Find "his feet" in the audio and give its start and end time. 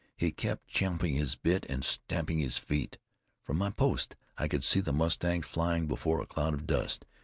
2.39-2.97